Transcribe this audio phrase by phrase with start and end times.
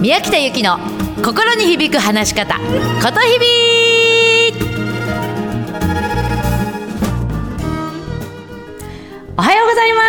[0.00, 0.78] 宮北由紀の
[1.22, 2.62] 心に響く話し方こ
[3.12, 3.46] とひび
[9.36, 10.00] おはようございま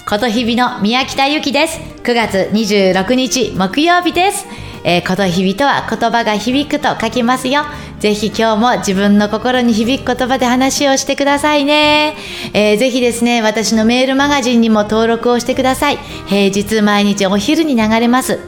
[0.00, 0.04] す。
[0.04, 1.78] ことひびの宮北由紀です。
[2.02, 4.46] 9月26日木曜日です。
[4.82, 7.62] えー、ことひびとは言葉が響くと書きますよ。
[8.00, 12.16] ぜひ今日も自分の心に響く言葉で話をしてくださいね。
[12.54, 15.98] えー、ぜひですね、私のメールマガジンにも登録をしてください。
[16.26, 18.40] 平日毎日お昼に流れます。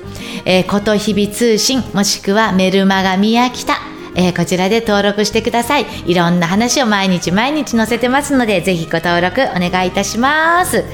[0.46, 3.74] えー、ことひび通信、もしくはメルマガ宮北。
[4.14, 5.86] えー、こちらで登録してください。
[6.06, 10.84] いろんな話を毎日毎日載せてますので、ぜひご登録お願いいたします。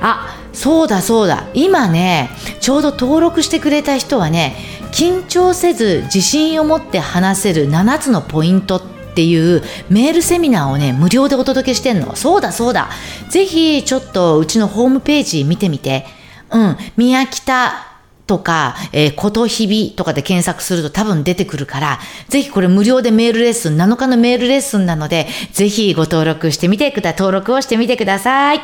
[0.00, 1.44] あ、そうだそうだ。
[1.54, 2.30] 今ね、
[2.60, 4.56] ちょうど登録してくれた人はね、
[4.92, 8.82] 緊張せず自信を持って話せる7つのポイントっ
[9.14, 12.16] ていうメールセミナーをね無料でお届けしてんの。
[12.16, 12.88] そうだそうだ。
[13.30, 16.06] ぜひちょっとうちのホームページ見てみて。
[16.50, 16.76] うん。
[16.96, 17.88] 宮北
[18.28, 28.60] とか、えー、ことひびとかで検索すると多分出てくるから、ぜひこれ無料でメールレッスン、7日のメールレッスンなので、ぜひご登録してみてくだ、登録をしてみてください。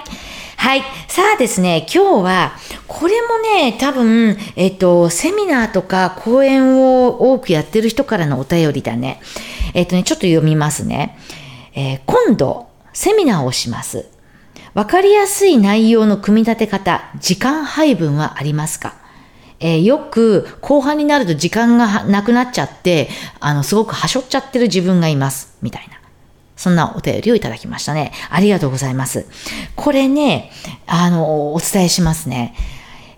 [0.57, 0.83] はい。
[1.09, 2.53] さあですね、今日は、
[2.87, 9.21] これもね、多分、えっと、セミナーとか講演を多くやってる人からのお便りだね。
[9.75, 11.19] えっとね、ちょっと読みますね。
[11.75, 14.07] えー、今度、セミナーをします。
[14.75, 18.95] わかりやすい内容の組み立て方、時間配分はありますか？
[19.61, 25.57] えー、よく後半になると時間がなくなっちゃって、あの、すごくはしょっちゃってる自分がいます。
[25.63, 26.01] みたいな。
[26.57, 28.13] そんなお便りをいただきましたね。
[28.31, 29.27] ありがとうございます。
[29.77, 30.51] これね、
[30.87, 32.55] あの、お伝えしますね。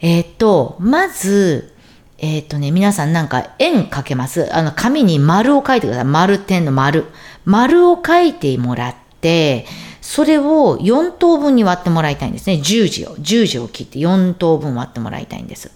[0.00, 1.74] えっ、と、まず、
[2.18, 4.54] えっ、とね、皆さんなんか円かけます。
[4.54, 6.04] あの、紙に丸を書いてください。
[6.04, 7.06] 丸点の丸。
[7.44, 9.66] 丸を書いてもらって、
[10.00, 12.54] それを4等分に割ってもらいたいんですね。
[12.54, 15.70] 10時を、10時を切って4等分割ってもらいたいんです。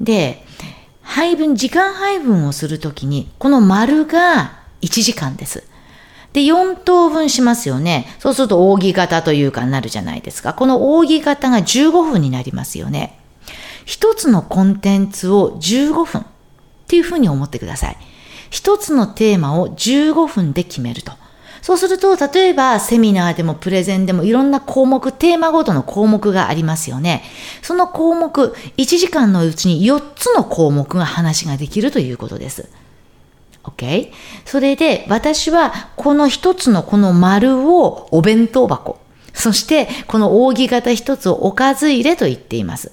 [0.00, 0.44] で、
[1.02, 5.64] 配分、時間配分をするときに、この丸が1時間です。
[6.32, 8.14] で、4等分しますよね。
[8.18, 10.54] そうすると扇形というかになるじゃないですか。
[10.54, 13.18] この扇形が15分になりますよね。
[13.84, 16.24] 一つのコンテンツを15分っ
[16.86, 17.96] ていうふうに思ってください。
[18.50, 21.12] 一つのテーマを15分で決めると。
[21.62, 27.22] そうすると、例えばセミナーでもプレゼンでもいろんな項目、テーマごとの項目がありますよね。
[27.62, 32.68] その項目、1時間のうちに4つの項目が話ができるということです。
[33.64, 34.12] OK?
[34.44, 38.98] それで私はこの一つのこの丸をお弁当箱、
[39.32, 42.92] そしてこの扇形一つをおかず入れと言っています。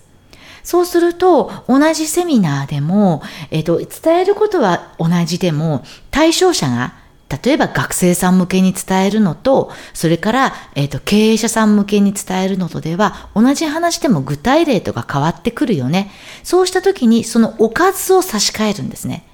[0.64, 6.94] そうすると同じセミナーでも、えっ、と、伝えることは同じでも対象者が
[7.30, 16.10] 例えば学生さん向けに伝えるのと、それから、えっ、ー、と、経営者さん向けに伝えるのとでは、同じ話でも具体例とか変わってくるよね。
[16.44, 19.27] そうした時に、そのおかずを差し替えるんですね。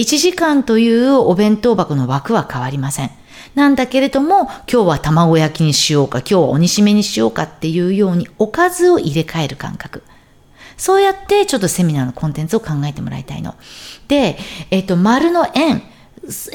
[0.00, 3.10] 1時間というお弁当箱の枠は変わりません。
[3.54, 10.02] なんだけれども、今日は卵焼きにしようか、今日は鬼しめにしようかっていうように、おかずを入れ替える感覚。
[10.78, 13.56] そうやってちょっとセミナーのコンテンツを考えてもらいたいの。
[14.08, 14.38] で、
[14.70, 15.82] えっ、ー、と、丸の円。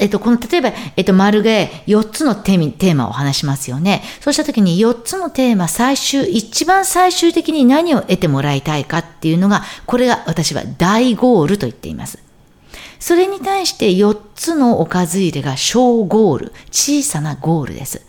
[0.00, 4.02] えっと、この、例えば、えっと、丸で4つのテーマを話しますよね。
[4.20, 12.25] そうしたときに4つのテーマ、最終、一番最終的に何を得てもらいたいかっていうのが、これが私は大ゴールと言っています。
[12.98, 18.06] それに対して4つのおかず入れが小ゴール、小さなゴールです。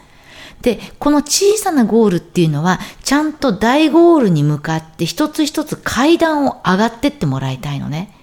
[0.62, 8.14] で、この小さなゴールっていうのは、ちゃんと大ゴールに向かって一つ一つ階段を上がってってもらいたいのね。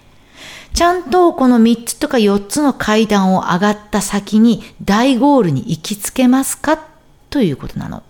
[0.72, 6.78] ちゃんとこの3つとか4つの階段を上がった先に大ゴールに行きつけますか？
[7.30, 8.02] ということなの。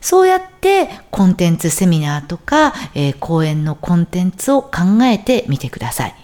[0.00, 6.14] そうやってコンテンツセミナーとか、えー、講演のコンテンツを考えてみてください。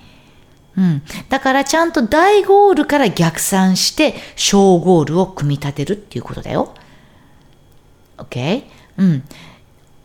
[0.76, 1.02] うん。
[1.28, 6.74] だからちゃんと大ゴールから逆算して小ゴールを組み立てるっていうことだよ。
[8.18, 8.64] OK?
[8.98, 9.24] うん。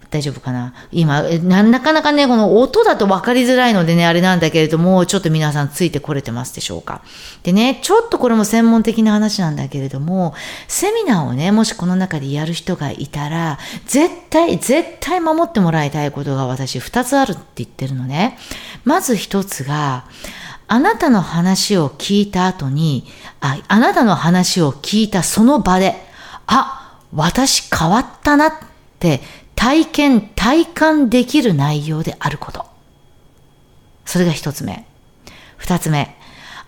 [0.10, 0.74] 大丈夫かな？
[0.92, 7.02] 今な、なかなかね、この音だと分かりづらいのでね、あれなんだけれども、ちょっと皆さんついてこれてますでしょうか。
[7.44, 10.34] でね、ちょっとこれも専門的な話なんだけれども、
[10.68, 18.38] セミナーをね、もしこの中でやる人がいたら、絶対、絶対守ってもらいたいことが私2つあるって言ってるのね。
[18.84, 20.04] まず1つが、
[20.74, 23.04] あなたの話を聞いた後に、
[23.42, 25.96] あ、あなたの話を聞いたその場で、
[26.48, 28.54] あ、私変わったなっ
[28.98, 29.20] て
[29.54, 32.66] 体験、体感できる内容であること。
[34.06, 34.86] それが一つ目。
[35.58, 36.16] 二つ目。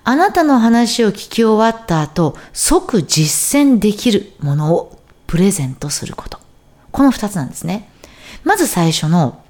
[0.03, 6.39] あなたの話を聞き終わった後、即実践できるものをプレゼントすること。
[6.91, 7.89] この二つなんですね。
[8.43, 9.42] まず最初の、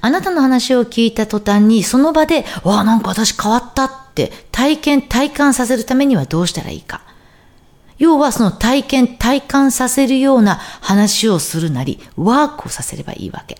[0.00, 7.02] あなたの話を聞いた途端に、その場で、わあ、なんか私変わったって体験、体感させるためにはどうしたらいいか。
[7.98, 13.58] 要はその体験、体感させるような話をするなり、ワークをさせればいいわけ。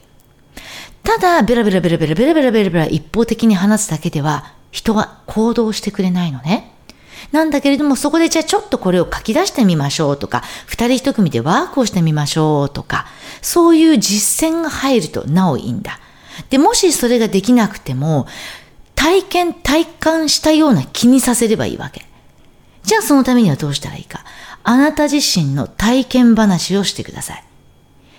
[1.04, 6.71] ただ、ベラベラベラベラベラベラベラベラ一方的に話すだけでは、人は行動してくれないのね。
[7.32, 13.06] なんだけれども、そこでじゃあちょっとこれを書き出してみましょうとか、二人一組でワークをしてみましょうとか、
[13.40, 15.98] そういう実践が入るとなおいいんだ。
[16.50, 18.26] で、もしそれができなくても、
[18.94, 22.06] 体験、体感したような気にさせればいいわけ。
[22.82, 24.24] じゃあそのためにはどうしたらいいか。
[24.64, 27.44] あなた自身の体験話をしてください。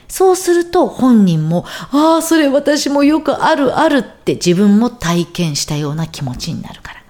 [0.08, 7.03] そうすると本人も、ああ、それ私もよくあるあるって自分も体験したような気持ちになるから。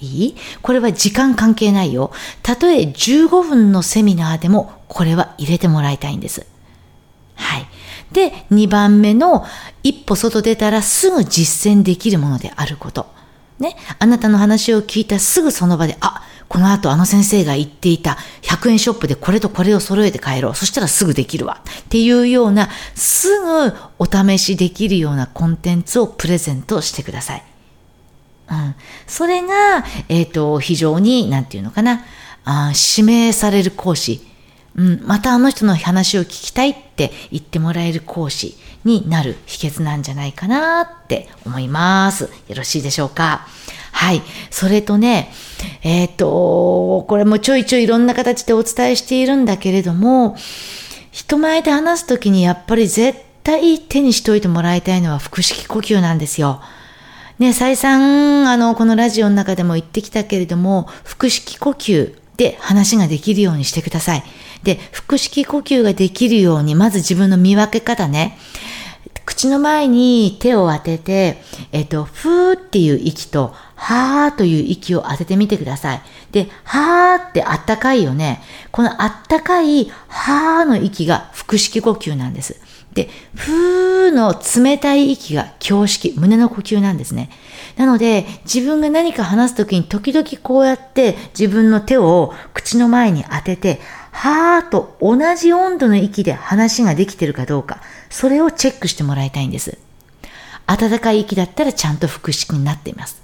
[0.00, 0.36] いい？
[0.62, 2.12] これは時間関係ないよ。
[2.42, 6.46] たとえ15分のセミナーでもこれは入れてもらいたいんです。
[7.34, 7.66] はい。
[8.12, 9.44] で、2番目の
[9.82, 13.06] 一歩外出たらすぐ実践できるものであること。
[13.58, 13.76] ね。
[13.98, 20.54] あなたの話を聞いたすぐその場で、あ、この後あの先生が言っていた100円ショップでこれとこれを揃えて帰ろう。
[20.54, 21.62] そしたらすぐできるわ。
[21.80, 27.44] っていうような、すぐお試しできるようなコンテンツをプレゼントしてください。
[28.50, 28.74] うん。
[29.06, 32.04] それが、えっ、ー、と、非常に、なんていうのかな、
[32.44, 34.26] あ指名される講師。
[34.76, 42.24] うん、またあの人の話を聞きたいって言ってもらえる講師になる秘訣なんじゃないかなって思います。
[42.46, 43.46] よろしいでしょうか？
[43.92, 44.20] はい。
[44.50, 45.32] それとね、
[45.82, 50.36] えっ、ー、と、これもちょいちょいいろんな形でお伝えしているんだけれども、
[51.10, 56.60] 人前で話すときにやっぱり絶対手にしといてもらいたいのは腹式呼吸なんですよ。
[57.38, 64.24] ね、再三、あの、このラジオの中でも言ってきたけれども、腹式呼吸で話ができるようにしてください。
[64.62, 68.38] で、腹式呼吸ができるように、まず自分の見分け方ね。
[69.26, 71.42] 口の前に手を当てて、
[71.72, 76.02] えっと、ふーっていう息と、はーという息を当ててみてください。
[76.32, 78.40] で、はーってあったかいよね。
[78.70, 82.56] このあったかいはーの息が腹式呼吸なんです。
[82.96, 84.34] で、ふーの
[84.64, 87.28] 冷たい息が胸式、胸の呼吸なんですね。
[87.76, 93.80] なので、自分が何か話すときに時々こうやって自分の手を口の前に当てて、
[94.12, 99.76] はーと同じ温度の息で話ができてるかどうか、それをチェックしてもらいたいんです。
[100.66, 103.20] 暖かい息だったらちゃんと腹式になっています。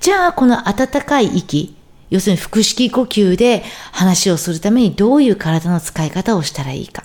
[0.00, 1.76] じゃあ、この暖かい息、
[2.08, 3.62] 要するに腹式呼吸で
[3.92, 7.04] 話をするためにどういう体の使い方をしたらいいか。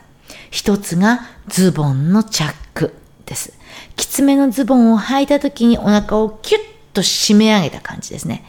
[0.51, 2.93] 一つがズボンのチャック
[3.25, 3.53] です。
[3.95, 6.61] きつめのズボンを履いた時にお腹をキュッ
[6.93, 8.43] と締め上げた感じですね。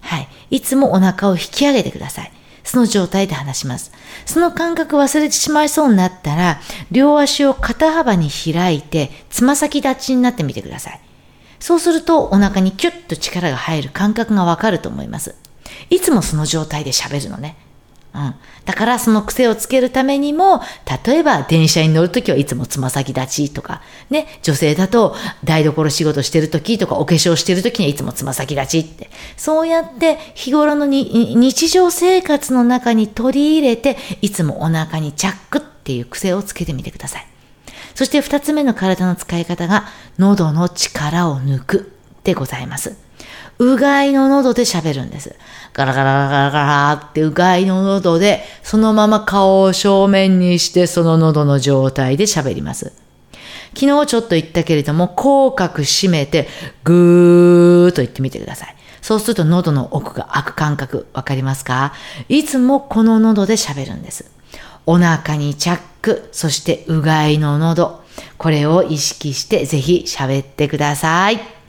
[0.00, 0.28] はい。
[0.50, 2.32] いつもお腹を引き上げてください。
[2.64, 3.92] その状態で話します。
[4.26, 6.60] その感覚忘れてしまいそうになったら、
[6.90, 11.00] 両足を肩幅に開いて、つま先立ちになってみてください。
[11.58, 15.34] そうするとお腹にキュッと力が入る感覚がわかると思います。
[15.90, 17.56] いつもその状態で喋るのね。
[18.14, 18.34] うん。
[18.64, 20.62] だからその癖をつけるためにも、
[21.06, 25.14] 例えば電車に乗るときはいつもつま先立ちとか、ね、女性だと
[25.44, 37.26] 台所仕事してるときとかお化粧してるときにはいつもつま先立ちって、そうやって日頃のに日常生活の中に取り入れて、いつもお腹にチャックっていう癖をつけてみてください。
[37.94, 39.86] そして二つ目の体の使い方が、
[40.18, 41.92] 喉の力を抜く
[42.24, 42.96] でございます。
[43.60, 45.36] うがいの喉で喋るんです。
[45.74, 52.92] ガラガラガラガラってうがいの喉で、そのまま顔を正面にして、その喉の状態で喋ります。
[53.74, 56.48] 昨日ちょっと言ったけれども、口角締めて、
[56.84, 58.74] ぐーっと言ってみてください。
[59.02, 61.92] そうすると喉の奥が開く感覚、わかりますか？
[62.28, 64.30] いつもこの喉で喋るんです。
[64.86, 68.00] お腹にチャック、そしてうがいの喉。
[68.38, 71.59] これを意識してぜひ喋ってください。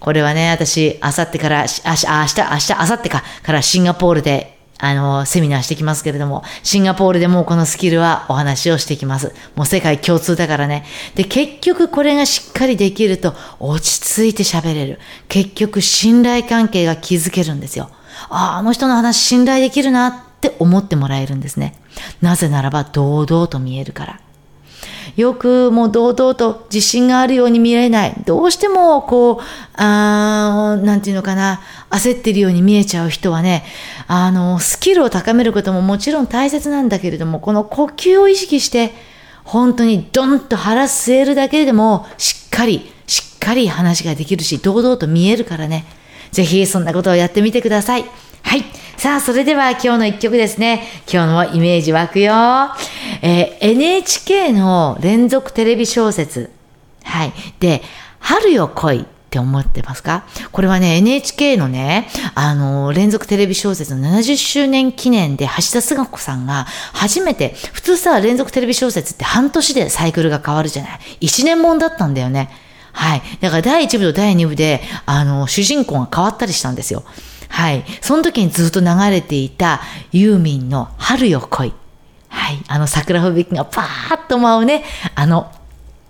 [0.00, 9.32] これはね、私、あさってから、あし、明日、明日、あさってか、からシンガポールで、あの、セミナーしてきますけれども、シンガポールでもこのスキルはお話をしてきます。
[9.54, 10.84] もう世界共通だからね。
[11.14, 14.98] で、結局これがしっかりできると、落ち着いて喋れる。
[15.28, 17.88] 結局、信頼関係が築けるんですよ。
[18.28, 21.74] ああ、あの人の話信頼できるなって思ってもらえるんですね。
[22.20, 24.20] なぜならば、堂々と見えるから。
[25.16, 28.14] よくもう堂々と自信があるように見えない。
[28.24, 29.44] どうしてもこう、
[29.76, 33.64] あなんていうのかな、焦ってるように見えちゃう人はね、
[34.06, 38.92] あの、スキルを高めることももちろん大切なんだけれども、この呼吸を意識して、
[39.44, 45.84] 本当にドンと腹据えるだけでも、しっかり、しっかり話ができるし、堂々と見えるからね。
[46.32, 48.04] ぜひそんなことをやってみてください。
[48.42, 48.64] はい。
[48.96, 50.82] さあ、それでは今日の一曲ですね。
[51.10, 52.32] 今日のイメージ湧くよ。
[53.26, 56.50] えー、NHK の連続テレビ小説、
[57.04, 57.32] はい。
[57.58, 57.80] で、
[58.18, 60.24] 春よ来いって思ってますか？
[60.52, 72.50] これはね、NHK のね、あの、連続テレビ小説の70周年記念で橋田壽賀子さんが初めて、普通さ、連続テレビ小説って半年でサイクルが変わるじゃない？1年もんだったんだよね。
[72.92, 73.22] はい。
[73.40, 77.04] だから第1部と第2部で、あの、主人公が変わったりしたんですよ。
[77.48, 77.84] はい。
[78.02, 79.80] その時にずっと流れていた
[80.12, 81.72] ユーミンの春よ来い。
[82.44, 82.62] はい。
[82.68, 84.84] あの桜吹雪がパーッと舞うね、
[85.14, 85.50] あの、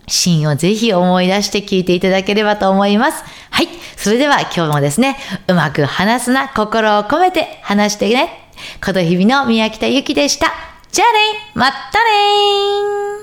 [0.09, 3.23] シーンをぜひ思い出して聞いていただければと思います。
[3.50, 3.69] はい。
[3.97, 8.50] それでは今日もですね、うまく話すな、心を込めて話してね。
[8.85, 10.53] こと日々の宮北ゆきでした。
[10.91, 11.19] じゃあね
[11.55, 13.13] またね